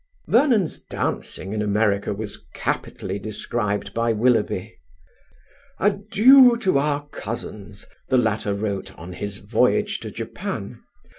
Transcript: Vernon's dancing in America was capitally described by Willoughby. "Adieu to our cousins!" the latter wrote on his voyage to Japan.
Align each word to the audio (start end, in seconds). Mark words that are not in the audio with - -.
Vernon's 0.25 0.79
dancing 0.81 1.53
in 1.53 1.61
America 1.61 2.11
was 2.11 2.43
capitally 2.55 3.19
described 3.19 3.93
by 3.93 4.11
Willoughby. 4.11 4.79
"Adieu 5.79 6.57
to 6.57 6.79
our 6.79 7.05
cousins!" 7.09 7.85
the 8.09 8.17
latter 8.17 8.55
wrote 8.55 8.97
on 8.97 9.13
his 9.13 9.37
voyage 9.37 9.99
to 9.99 10.09
Japan. 10.09 10.81